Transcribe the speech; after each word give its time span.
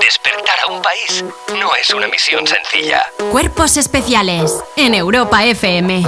Despertar 0.00 0.56
a 0.66 0.72
un 0.72 0.82
país 0.82 1.24
no 1.60 1.74
es 1.80 1.90
una 1.90 2.08
misión 2.08 2.44
sencilla. 2.46 3.06
Cuerpos 3.30 3.76
especiales 3.76 4.52
en 4.76 4.94
Europa 4.94 5.44
FM. 5.44 6.02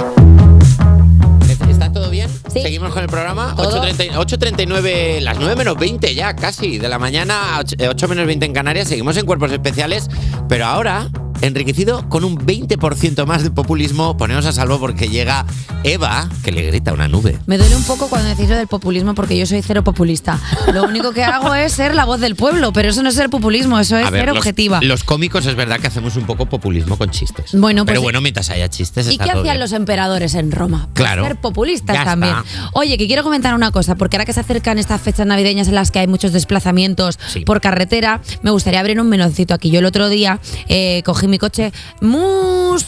¿Está 1.69 1.91
todo 1.91 2.09
bien? 2.09 2.29
Sí. 2.51 2.61
Seguimos 2.61 2.93
con 2.93 3.03
el 3.03 3.09
programa. 3.09 3.55
¿Todo? 3.55 3.81
8.30 3.81 4.11
8.39, 4.15 5.21
las 5.21 5.37
9 5.37 5.55
menos 5.55 5.77
20 5.77 6.13
ya, 6.13 6.35
casi. 6.35 6.77
De 6.77 6.89
la 6.89 6.99
mañana, 6.99 7.57
8 7.61 8.07
menos 8.09 8.25
20 8.25 8.45
en 8.47 8.53
Canarias. 8.53 8.89
Seguimos 8.89 9.15
en 9.15 9.25
cuerpos 9.25 9.51
especiales. 9.51 10.09
Pero 10.49 10.65
ahora, 10.65 11.09
enriquecido 11.41 12.07
con 12.09 12.23
un 12.23 12.37
20% 12.37 13.25
más 13.25 13.43
de 13.43 13.51
populismo, 13.51 14.17
ponemos 14.17 14.45
a 14.45 14.51
salvo 14.51 14.79
porque 14.79 15.07
llega 15.09 15.45
Eva, 15.83 16.29
que 16.43 16.51
le 16.51 16.61
grita 16.63 16.93
una 16.93 17.07
nube. 17.07 17.37
Me 17.45 17.57
duele 17.57 17.75
un 17.75 17.83
poco 17.83 18.09
cuando 18.09 18.27
decís 18.29 18.49
lo 18.49 18.55
del 18.57 18.67
populismo 18.67 19.15
porque 19.15 19.37
yo 19.37 19.45
soy 19.45 19.61
cero 19.61 19.83
populista. 19.83 20.39
Lo 20.73 20.83
único 20.83 21.11
que 21.13 21.23
hago 21.23 21.53
es 21.55 21.71
ser 21.73 21.95
la 21.95 22.05
voz 22.05 22.19
del 22.19 22.35
pueblo, 22.35 22.73
pero 22.73 22.89
eso 22.89 23.01
no 23.03 23.09
es 23.09 23.15
ser 23.15 23.29
populismo, 23.29 23.79
eso 23.79 23.97
es 23.97 24.05
A 24.05 24.09
ver, 24.09 24.21
ser 24.21 24.29
los, 24.29 24.37
objetiva. 24.39 24.79
los 24.81 25.03
cómicos 25.03 25.45
es 25.45 25.55
verdad 25.55 25.79
que 25.79 25.87
hacemos 25.87 26.15
un 26.17 26.25
poco 26.25 26.45
populismo 26.47 26.97
con 26.97 27.09
chistes. 27.09 27.51
Bueno, 27.53 27.85
pues- 27.85 27.93
Pero 27.93 28.01
bueno, 28.01 28.19
mientras 28.21 28.49
haya 28.49 28.69
chistes, 28.69 29.07
¿Y 29.07 29.11
está 29.11 29.23
qué 29.23 29.29
todo 29.31 29.41
hacían 29.41 29.53
bien. 29.55 29.59
los 29.61 29.71
emperadores 29.71 30.33
en 30.35 30.51
Roma? 30.51 30.89
Pues 30.93 30.95
Claro. 31.05 31.23
Ser 31.23 31.37
populistas 31.39 31.95
Ya 31.95 32.03
también. 32.05 32.35
está. 32.45 32.69
Oye, 32.73 32.97
que 32.97 33.07
quiero 33.07 33.23
comentar 33.23 33.53
una 33.55 33.71
cosa, 33.71 33.95
porque 33.95 34.17
ahora 34.17 34.25
que 34.25 34.33
se 34.33 34.41
acercan 34.41 34.77
estas 34.77 35.01
fechas 35.01 35.25
navideñas 35.25 35.67
en 35.69 35.75
las 35.75 35.91
que 35.91 35.99
hay 35.99 36.07
muchos 36.07 36.33
desplazamientos 36.33 37.17
Sí. 37.27 37.41
por 37.41 37.61
carretera, 37.61 38.21
me 38.41 38.51
gustaría 38.51 38.79
abrir 38.81 38.99
un 38.99 39.07
meloncito 39.09 39.53
aquí. 39.53 39.69
Yo 39.71 39.79
el 39.79 39.85
otro 39.85 40.09
día 40.09 40.39
eh, 40.67 41.01
cogí 41.05 41.28
mi 41.29 41.37
coche 41.39 41.71
Mus 42.01 42.85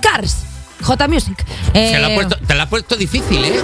Cars. 0.00 0.36
J 0.82 1.08
Music. 1.08 1.44
Se 1.72 1.96
Eh, 1.96 1.98
la 1.98 2.06
ha 2.08 2.14
puesto- 2.14 2.36
te 2.46 2.54
la 2.54 2.62
ha 2.64 2.68
puesto 2.68 2.96
difícil, 2.96 3.42
¿eh? 3.44 3.60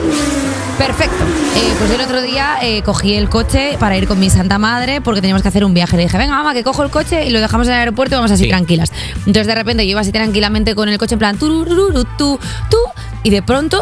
Perfecto. 0.79 1.23
Eh, 1.57 1.75
pues 1.79 1.91
el 1.91 2.01
otro 2.01 2.23
día 2.23 2.57
eh, 2.63 2.83
cogí 2.83 3.15
el 3.15 3.29
coche 3.29 3.77
para 3.79 3.97
ir 3.97 4.09
con 4.09 4.19
mi 4.19 4.31
santa 4.31 4.59
madre 4.59 5.01
porque 5.01 5.21
teníamos 5.21 5.43
que 5.43 5.49
hacer 5.49 5.65
un 5.65 5.75
viaje. 5.75 5.97
Le 5.97 6.05
dije, 6.05 6.17
venga, 6.19 6.35
mamá, 6.35 6.55
que 6.55 6.65
cojo 6.65 6.83
el 6.83 6.91
coche 6.91 7.27
y 7.27 7.31
lo 7.31 7.41
dejamos 7.41 7.67
en 7.69 7.75
el 7.75 7.79
aeropuerto 7.81 8.15
y 8.15 8.17
vamos 8.17 8.31
así 8.31 8.45
Sí. 8.45 8.49
tranquilas. 8.49 8.91
Entonces 9.19 9.47
de 9.47 9.55
repente 9.55 9.85
yo 9.85 9.91
iba 9.93 10.01
así 10.01 10.11
tranquilamente 10.11 10.75
con 10.75 10.89
el 10.89 10.99
coche 10.99 11.15
en 11.15 11.19
plan 11.19 11.39
turururu, 11.39 12.05
tú, 12.17 12.41
tú, 12.71 12.79
y 13.23 13.31
de 13.31 13.43
pronto, 13.43 13.81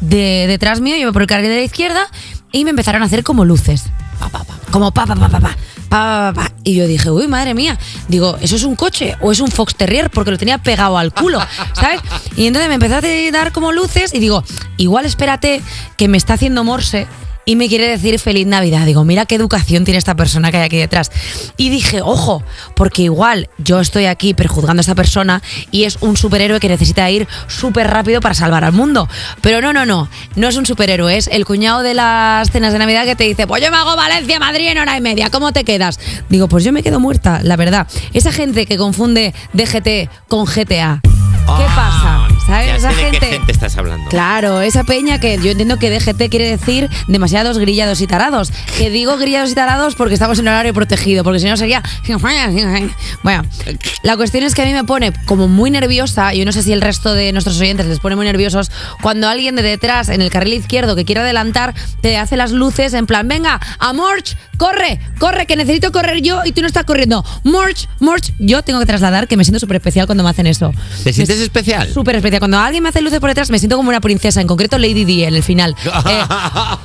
de, 0.00 0.46
detrás 0.48 0.80
mío, 0.80 0.96
yo 0.96 1.02
iba 1.02 1.12
por 1.12 1.22
el 1.22 1.28
carril 1.28 1.48
de 1.48 1.56
la 1.56 1.62
izquierda 1.62 2.08
y 2.50 2.64
me 2.64 2.70
empezaron 2.70 3.02
a 3.02 3.06
hacer 3.06 3.22
como 3.22 3.44
luces. 3.44 3.84
Pa, 4.18 4.28
pa, 4.28 4.44
pa, 4.44 4.51
como 4.72 4.90
pa, 4.90 5.06
pa, 5.06 5.14
pa, 5.14 5.28
pa, 5.28 5.38
pa. 5.38 5.56
Pa, 5.88 6.32
pa, 6.32 6.32
pa. 6.34 6.52
Y 6.64 6.74
yo 6.74 6.86
dije, 6.88 7.10
uy, 7.10 7.28
madre 7.28 7.54
mía. 7.54 7.78
Digo, 8.08 8.36
¿eso 8.40 8.56
es 8.56 8.64
un 8.64 8.74
coche 8.74 9.16
o 9.20 9.30
es 9.30 9.38
un 9.38 9.48
Fox 9.48 9.76
Terrier? 9.76 10.10
Porque 10.10 10.32
lo 10.32 10.38
tenía 10.38 10.58
pegado 10.58 10.98
al 10.98 11.12
culo, 11.12 11.40
¿sabes? 11.74 12.00
Y 12.36 12.46
entonces 12.46 12.68
me 12.68 12.74
empezó 12.74 12.96
a 12.96 13.30
dar 13.30 13.52
como 13.52 13.70
luces 13.70 14.12
y 14.14 14.18
digo, 14.18 14.42
igual 14.78 15.04
espérate 15.04 15.62
que 15.96 16.08
me 16.08 16.16
está 16.16 16.34
haciendo 16.34 16.64
morse 16.64 17.06
y 17.44 17.56
me 17.56 17.68
quiere 17.68 17.88
decir 17.88 18.18
feliz 18.18 18.46
Navidad. 18.46 18.86
Digo, 18.86 19.04
mira 19.04 19.26
qué 19.26 19.34
educación 19.34 19.84
tiene 19.84 19.98
esta 19.98 20.14
persona 20.14 20.50
que 20.50 20.58
hay 20.58 20.64
aquí 20.64 20.76
detrás. 20.76 21.10
Y 21.56 21.70
dije, 21.70 22.00
ojo, 22.02 22.42
porque 22.76 23.02
igual 23.02 23.48
yo 23.58 23.80
estoy 23.80 24.06
aquí 24.06 24.34
prejuzgando 24.34 24.80
a 24.80 24.82
esta 24.82 24.94
persona 24.94 25.42
y 25.70 25.84
es 25.84 25.98
un 26.00 26.16
superhéroe 26.16 26.60
que 26.60 26.68
necesita 26.68 27.08
ir 27.10 27.26
súper 27.48 27.88
rápido 27.90 28.20
para 28.20 28.34
salvar 28.34 28.64
al 28.64 28.72
mundo. 28.72 29.08
Pero 29.40 29.60
no, 29.60 29.72
no, 29.72 29.84
no, 29.86 30.08
no 30.36 30.48
es 30.48 30.56
un 30.56 30.66
superhéroe, 30.66 31.16
es 31.16 31.26
el 31.28 31.44
cuñado 31.44 31.82
de 31.82 31.94
las 31.94 32.50
cenas 32.50 32.72
de 32.72 32.78
Navidad 32.78 33.04
que 33.04 33.16
te 33.16 33.24
dice, 33.24 33.46
pues 33.46 33.62
yo 33.62 33.70
me 33.70 33.76
hago 33.76 33.96
Valencia, 33.96 34.38
Madrid 34.38 34.68
en 34.68 34.78
hora 34.78 34.96
y 34.96 35.00
media, 35.00 35.30
¿cómo 35.30 35.52
te 35.52 35.64
quedas? 35.64 35.98
Digo, 36.28 36.48
pues 36.48 36.64
yo 36.64 36.72
me 36.72 36.82
quedo 36.82 37.00
muerta, 37.00 37.40
la 37.42 37.56
verdad. 37.56 37.86
Esa 38.12 38.32
gente 38.32 38.66
que 38.66 38.76
confunde 38.76 39.34
DGT 39.52 40.08
con 40.28 40.44
GTA. 40.44 41.00
¿Qué 41.02 41.08
Ah, 41.48 41.74
pasa? 41.74 42.21
¿Sabes? 42.46 42.66
Ya 42.66 42.76
Esa 42.76 42.90
sé 42.90 42.96
de 42.96 43.02
gente... 43.02 43.18
qué 43.20 43.26
gente 43.26 43.52
estás 43.52 43.76
hablando. 43.76 44.08
Claro, 44.10 44.60
esa 44.60 44.84
peña 44.84 45.20
que 45.20 45.38
yo 45.38 45.50
entiendo 45.50 45.78
que 45.78 45.90
DGT 45.90 46.28
quiere 46.28 46.48
decir 46.48 46.88
demasiados 47.06 47.58
grillados 47.58 48.00
y 48.00 48.06
tarados. 48.06 48.52
Que 48.78 48.90
digo 48.90 49.16
grillados 49.16 49.52
y 49.52 49.54
tarados 49.54 49.94
porque 49.94 50.14
estamos 50.14 50.38
en 50.38 50.48
horario 50.48 50.74
protegido, 50.74 51.24
porque 51.24 51.40
si 51.40 51.46
no 51.46 51.56
sería. 51.56 51.82
Bueno, 53.22 53.42
la 54.02 54.16
cuestión 54.16 54.44
es 54.44 54.54
que 54.54 54.62
a 54.62 54.64
mí 54.64 54.72
me 54.72 54.84
pone 54.84 55.12
como 55.26 55.48
muy 55.48 55.70
nerviosa, 55.70 56.34
y 56.34 56.38
yo 56.38 56.44
no 56.44 56.52
sé 56.52 56.62
si 56.62 56.72
el 56.72 56.80
resto 56.80 57.14
de 57.14 57.32
nuestros 57.32 57.60
oyentes 57.60 57.86
les 57.86 58.00
pone 58.00 58.16
muy 58.16 58.26
nerviosos, 58.26 58.70
cuando 59.00 59.28
alguien 59.28 59.54
de 59.56 59.62
detrás, 59.62 60.08
en 60.08 60.20
el 60.22 60.30
carril 60.30 60.54
izquierdo, 60.54 60.96
que 60.96 61.04
quiere 61.04 61.20
adelantar, 61.20 61.74
te 62.00 62.16
hace 62.16 62.36
las 62.36 62.50
luces 62.52 62.94
en 62.94 63.06
plan, 63.06 63.28
venga, 63.28 63.60
a 63.78 63.92
Morch, 63.92 64.36
corre, 64.56 65.00
corre, 65.18 65.46
que 65.46 65.56
necesito 65.56 65.92
correr 65.92 66.22
yo 66.22 66.40
y 66.44 66.52
tú 66.52 66.60
no 66.60 66.66
estás 66.66 66.84
corriendo. 66.84 67.24
Morch, 67.44 67.88
Morch, 68.00 68.32
yo 68.38 68.62
tengo 68.62 68.80
que 68.80 68.86
trasladar 68.86 69.28
que 69.28 69.36
me 69.36 69.44
siento 69.44 69.60
súper 69.60 69.76
especial 69.76 70.06
cuando 70.06 70.24
me 70.24 70.30
hacen 70.30 70.46
eso. 70.46 70.72
¿Te 71.04 71.12
sientes 71.12 71.40
especial? 71.40 71.92
Súper 71.92 72.16
especial. 72.16 72.31
Cuando 72.38 72.58
alguien 72.58 72.82
me 72.82 72.88
hace 72.88 73.00
luces 73.00 73.20
por 73.20 73.30
detrás, 73.30 73.50
me 73.50 73.58
siento 73.58 73.76
como 73.76 73.88
una 73.88 74.00
princesa, 74.00 74.40
en 74.40 74.46
concreto 74.46 74.78
Lady 74.78 75.04
Di 75.04 75.24
en 75.24 75.34
el 75.34 75.42
final. 75.42 75.76
Eh, 76.04 76.24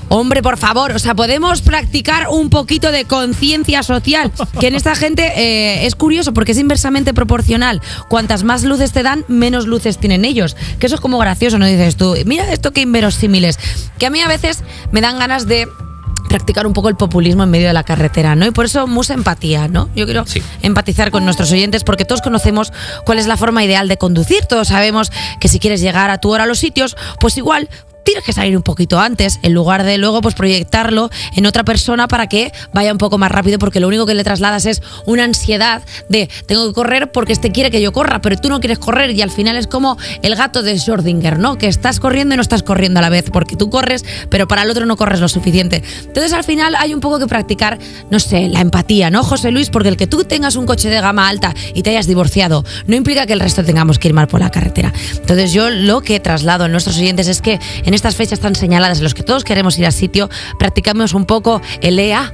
hombre, 0.10 0.44
por 0.44 0.58
favor, 0.58 0.92
o 0.92 1.00
sea, 1.00 1.16
podemos 1.16 1.62
practicar 1.62 2.28
un 2.30 2.50
poquito 2.50 2.92
de 2.92 3.06
conciencia 3.06 3.82
social, 3.82 4.32
que 4.60 4.68
en 4.68 4.76
esta 4.76 4.96
gente 4.96 5.34
eh, 5.36 5.88
es 5.88 5.96
curioso 5.96 6.34
porque 6.34 6.52
es 6.52 6.60
inversamente 6.60 7.14
proporcional. 7.16 7.82
Cuantas 8.08 8.44
más 8.44 8.64
luces 8.64 8.92
te 8.92 9.02
dan, 9.02 9.26
menos 9.28 9.66
luces 9.66 9.98
tienen 9.98 10.24
ellos. 10.24 10.56
Que 10.80 10.86
eso 10.86 10.96
es 10.96 11.02
como 11.02 11.18
gracioso, 11.18 11.58
¿no? 11.58 11.66
Dices 11.66 11.96
tú, 11.96 12.16
mira 12.26 12.52
esto 12.54 12.74
que 12.74 12.82
inverosímiles. 12.82 13.58
Que 13.98 14.06
a 14.06 14.10
mí 14.10 14.22
a 14.22 14.28
veces 14.28 14.64
me 14.92 15.02
dan 15.02 15.18
ganas 15.18 15.48
de 15.48 15.68
practicar 16.28 16.68
un 16.68 16.74
poco 16.74 16.90
el 16.90 16.96
populismo 16.96 17.44
en 17.44 17.50
medio 17.50 17.68
de 17.68 17.74
la 17.74 17.84
carretera, 17.84 18.36
¿no? 18.36 18.46
Y 18.46 18.52
por 18.52 18.66
eso 18.66 18.88
mucha 18.88 19.14
empatía, 19.14 19.68
¿no? 19.68 19.90
Yo 19.96 20.06
quiero 20.06 20.26
Sí. 20.26 20.42
empatizar 20.62 21.12
con 21.12 21.24
nuestros 21.26 21.52
oyentes 21.52 21.84
porque 21.84 22.06
todos 22.06 22.22
conocemos 22.22 22.72
cuál 23.06 23.20
es 23.20 23.28
la 23.28 23.38
forma 23.38 23.64
ideal 23.64 23.88
de 23.88 23.98
conducir, 23.98 24.46
todos 24.46 24.68
sabemos 24.70 25.12
que 25.40 25.48
si 25.48 25.60
quieres 25.60 25.82
llegar 25.82 26.10
a 26.10 26.20
tu 26.20 26.32
hora 26.34 26.44
a 26.44 26.48
los 26.48 26.60
sitios, 26.60 26.96
pues 27.20 27.38
igual 27.38 27.70
tienes 28.08 28.24
que 28.24 28.32
salir 28.32 28.56
un 28.56 28.64
poquito 28.64 29.02
antes, 29.02 29.38
en 29.44 29.54
lugar 29.54 29.84
de 29.84 29.98
luego 29.98 30.22
pues 30.22 30.34
proyectarlo 30.34 31.10
en 31.36 31.46
otra 31.46 31.66
persona 31.66 32.08
para 32.08 32.28
que 32.28 32.54
vaya 32.74 32.94
un 32.94 32.98
poco 32.98 33.18
más 33.18 33.30
rápido, 33.30 33.60
porque 33.60 33.82
lo 33.82 33.88
único 33.90 34.06
que 34.06 34.14
le 34.14 34.24
trasladas 34.24 34.66
es 34.66 34.82
una 35.06 35.26
ansiedad 35.26 35.82
de 36.08 36.30
tengo 36.46 36.66
que 36.70 36.74
correr 36.74 37.12
porque 37.12 37.34
este 37.34 37.52
quiere 37.52 37.70
que 37.70 37.82
yo 37.82 37.92
corra, 37.92 38.22
pero 38.22 38.38
tú 38.38 38.48
no 38.48 38.62
quieres 38.62 38.80
correr 38.80 39.12
y 39.12 39.22
al 39.22 39.30
final 39.30 39.58
es 39.58 39.68
como 39.68 39.98
el 40.22 40.38
gato 40.38 40.64
de 40.64 40.76
Schrödinger, 40.76 41.36
¿no? 41.36 41.58
Que 41.58 41.68
estás 41.68 42.00
corriendo 42.00 42.34
y 42.34 42.38
no 42.38 42.42
estás 42.42 42.64
corriendo 42.64 43.00
a 43.00 43.02
la 43.02 43.10
vez, 43.10 43.26
porque 43.30 43.58
tú 43.58 43.70
corres, 43.70 44.06
pero 44.30 44.48
para 44.48 44.62
el 44.62 44.72
otro 44.72 44.86
no 44.86 44.96
corres 44.96 45.20
lo 45.20 45.28
suficiente. 45.28 45.84
Entonces 46.06 46.32
al 46.32 46.46
final 46.46 46.76
hay 46.76 46.94
un 46.94 47.02
poco 47.02 47.20
que 47.20 47.28
practicar, 47.28 47.78
no 48.10 48.22
sé, 48.22 48.48
la 48.48 48.62
empatía, 48.62 49.10
¿no, 49.10 49.22
José 49.22 49.52
Luis? 49.52 49.70
Porque 49.70 49.90
el 49.90 49.98
que 49.98 50.08
tú 50.08 50.24
tengas 50.24 50.56
un 50.56 50.66
coche 50.66 50.90
de 50.90 51.02
gama 51.02 51.28
alta 51.28 51.54
y 51.74 51.84
te 51.84 51.90
hayas 51.90 52.08
divorciado 52.08 52.64
no 52.86 52.96
implica 52.96 53.26
que 53.26 53.34
el 53.34 53.42
resto 53.42 53.66
tengamos 53.66 54.00
que 54.00 54.08
ir 54.08 54.14
mal 54.14 54.30
por 54.30 54.40
la 54.40 54.50
carretera. 54.50 54.94
Entonces 55.12 55.52
yo 55.52 55.70
lo 55.70 56.00
que 56.00 56.22
traslado 56.22 56.64
a 56.64 56.68
nuestros 56.70 56.98
oyentes 56.98 57.28
es 57.28 57.42
que 57.42 57.60
en 57.84 57.97
estas 57.98 58.16
fechas 58.16 58.40
tan 58.40 58.56
señaladas 58.56 59.00
en 59.00 59.04
las 59.04 59.14
que 59.14 59.24
todos 59.24 59.44
queremos 59.44 59.78
ir 59.78 59.86
al 59.86 59.94
sitio, 59.94 60.30
practicamos 60.58 61.14
un 61.14 61.26
poco 61.26 61.62
el 61.82 62.00
EA, 62.00 62.34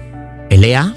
¿Elea? 0.49 0.93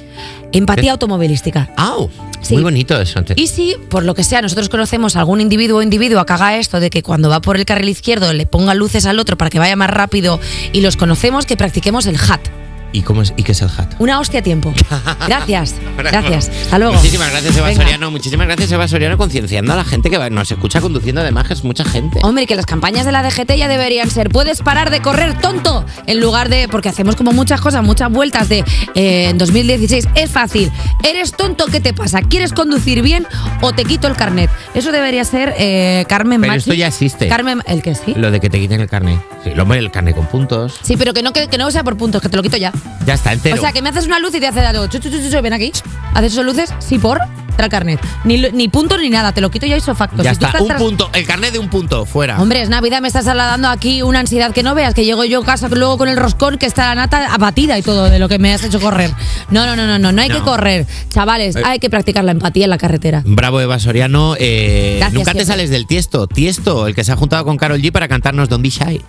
empatía 0.53 0.93
automovilística. 0.93 1.71
¡Au! 1.77 2.10
Sí. 2.41 2.54
Muy 2.54 2.62
bonito 2.62 3.00
eso. 3.00 3.25
Y 3.34 3.49
si, 3.49 3.75
por 3.88 4.05
lo 4.05 4.15
que 4.15 4.22
sea, 4.22 4.41
nosotros 4.41 4.69
conocemos 4.69 5.16
a 5.16 5.21
algún 5.21 5.41
individuo 5.41 5.78
o 5.78 5.82
individua 5.82 6.25
que 6.26 6.32
haga 6.32 6.56
esto 6.59 6.78
de 6.78 6.91
que 6.91 7.03
cuando 7.03 7.28
va 7.28 7.41
por 7.41 7.56
el 7.56 7.65
carril 7.65 7.88
izquierdo 7.88 8.32
le 8.32 8.47
ponga 8.47 8.75
luces 8.75 9.06
al 9.06 9.19
otro 9.19 9.37
para 9.37 9.50
que 9.50 9.59
vaya 9.59 9.75
más 9.75 9.91
rápido 9.91 10.38
y 10.72 10.81
los 10.81 10.97
conocemos, 10.97 11.47
que 11.47 11.56
practiquemos 11.56 12.06
el 12.06 12.16
HAT. 12.16 12.66
¿Y, 12.97 13.03
cómo 13.03 13.21
es, 13.21 13.34
¿Y 13.37 13.43
qué 13.43 13.53
es 13.53 13.61
el 13.61 13.69
hat? 13.69 13.93
Una 13.99 14.19
hostia 14.19 14.41
a 14.41 14.43
tiempo. 14.43 14.73
Gracias. 15.29 15.75
Gracias. 15.99 16.49
Hasta 16.49 16.79
luego. 16.79 16.95
Muchísimas 16.95 17.31
gracias, 17.31 17.55
Eva 17.55 17.67
Venga. 17.69 17.83
Soriano. 17.83 18.11
Muchísimas 18.11 18.47
gracias, 18.47 18.73
Eva 18.73 18.89
Soriano, 18.89 19.19
concienciando 19.19 19.75
a 19.75 19.77
la 19.77 19.84
gente 19.84 20.09
que 20.09 20.31
nos 20.31 20.51
escucha 20.51 20.81
conduciendo, 20.81 21.21
además, 21.21 21.47
que 21.47 21.53
es 21.53 21.62
mucha 21.62 21.85
gente. 21.85 22.21
Hombre, 22.23 22.47
que 22.47 22.56
las 22.56 22.65
campañas 22.65 23.05
de 23.05 23.12
la 23.12 23.23
DGT 23.23 23.53
ya 23.59 23.69
deberían 23.69 24.09
ser 24.09 24.31
puedes 24.31 24.62
parar 24.62 24.89
de 24.89 25.03
correr 25.03 25.39
tonto 25.39 25.85
en 26.06 26.21
lugar 26.21 26.49
de 26.49 26.69
porque 26.69 26.89
hacemos 26.89 27.17
como 27.17 27.33
muchas 27.33 27.61
cosas, 27.61 27.85
muchas 27.85 28.11
vueltas 28.11 28.49
de 28.49 28.65
eh, 28.95 29.29
en 29.29 29.37
2016 29.37 30.09
es 30.15 30.31
fácil. 30.31 30.73
Eres 31.05 31.33
tonto, 31.33 31.67
¿qué 31.67 31.81
te 31.81 31.93
pasa? 31.93 32.23
¿Quieres 32.23 32.55
conducir 32.55 33.03
bien 33.03 33.27
o 33.61 33.75
te 33.75 33.85
quito 33.85 34.06
el 34.06 34.17
carnet? 34.17 34.51
Eso 34.75 34.91
debería 34.91 35.25
ser 35.27 35.55
eh, 35.59 36.06
Carmen 36.09 36.41
Pero 36.41 36.53
Machi. 36.55 36.61
esto 36.61 36.73
ya 36.73 36.87
existe. 36.87 37.29
Carmen, 37.29 37.62
el 37.67 37.83
que 37.83 37.95
sí. 37.95 38.15
Lo 38.17 38.31
de 38.31 38.41
que 38.41 38.49
te 38.49 38.59
quiten 38.59 38.81
el 38.81 38.89
carnet. 38.89 39.21
Sí, 39.45 39.51
el 39.51 39.61
hombre, 39.61 39.81
el 39.81 39.91
carnet 39.91 40.17
con 40.17 40.27
puntos. 40.27 40.79
Sí, 40.83 40.97
pero 40.97 41.12
que 41.12 41.23
no, 41.23 41.35
que, 41.35 41.49
que 41.49 41.59
no 41.59 41.71
sea 41.71 41.85
por 41.85 41.99
puntos, 41.99 42.23
que 42.23 42.31
te 42.31 42.37
lo 42.39 42.43
quito 42.43 42.56
ya. 42.56 42.73
Ya 43.07 43.15
está, 43.15 43.33
entero. 43.33 43.57
O 43.57 43.61
sea, 43.61 43.73
que 43.73 43.83
me 43.83 43.89
haces 43.91 44.07
una 44.07 44.19
luz 44.19 44.35
y 44.35 44.41
te 44.41 44.47
hace 44.49 44.61
algo. 44.61 44.87
Chu, 44.89 44.99
chu, 44.99 45.11
chu, 45.11 45.19
chu, 45.21 45.31
chu, 45.31 45.43
ven 45.43 45.53
aquí. 45.53 45.73
Haces 46.15 46.33
esas 46.33 46.45
luces, 46.45 46.75
sí, 46.81 46.99
por. 46.99 47.19
Trae 47.56 47.67
el 47.67 47.71
carnet. 47.71 48.00
Ni, 48.25 48.37
ni 48.53 48.69
puntos 48.69 49.00
ni 49.00 49.09
nada, 49.09 49.33
te 49.33 49.41
lo 49.41 49.50
quito 49.50 49.65
ya 49.65 49.79
hizo 49.79 49.94
facto. 49.94 50.23
ya 50.23 50.35
Si 50.35 50.44
está, 50.44 50.61
un 50.62 50.69
punto. 50.77 51.09
El 51.15 51.25
carnet 51.27 51.53
de 51.55 51.59
un 51.59 51.71
punto, 51.71 52.05
fuera. 52.05 52.38
Hombre, 52.38 52.61
es 52.61 52.69
Navidad, 52.69 53.00
me 53.00 53.09
estás 53.09 53.25
trasladando 53.25 53.69
aquí 53.69 54.03
una 54.03 54.21
ansiedad 54.21 54.53
que 54.53 54.62
no 54.62 54.75
veas, 54.75 54.93
que 54.93 55.06
llego 55.06 55.25
yo 55.25 55.41
a 55.41 55.44
casa 55.44 55.69
luego 55.69 55.97
con 55.97 56.09
el 56.11 56.19
roscón 56.19 56.59
que 56.59 56.67
está 56.67 56.88
la 56.88 56.94
nata 56.97 57.33
abatida 57.33 57.79
y 57.79 57.83
todo 57.83 58.11
de 58.11 58.19
lo 58.19 58.29
que 58.29 58.38
me 58.38 58.53
has 58.53 58.62
hecho 58.62 58.79
correr. 58.79 59.11
No, 59.49 59.65
no, 59.65 59.75
no, 59.75 59.87
no, 59.87 59.99
no, 59.99 60.12
no 60.12 60.21
hay 60.21 60.29
No. 60.29 60.35
que 60.35 60.43
correr. 60.43 60.87
Chavales, 61.09 61.56
Eh. 61.56 61.62
hay 61.65 61.79
que 61.79 61.89
practicar 61.89 62.25
la 62.25 62.32
empatía 62.32 62.65
en 62.65 62.71
la 62.71 62.79
carretera. 62.79 63.23
Bravo, 63.25 63.59
Eva 63.59 63.79
Soriano. 63.79 64.35
Eh, 64.39 64.97
Gracias, 64.99 65.15
nunca 65.15 65.32
te 65.32 65.39
siempre. 65.39 65.47
sales 65.55 65.71
del 65.71 65.87
tiesto. 65.87 66.27
Tiesto, 66.27 66.87
el 66.87 66.94
que 66.94 67.05
se 67.05 67.12
ha 67.12 67.17
juntado 67.17 67.47
con 67.47 67.56
Carol 67.56 67.81
G 67.81 67.91
para 67.91 68.06
cantarnos 68.06 68.50
Don't 68.50 68.62
Be 68.62 68.69
Shy. 68.69 69.00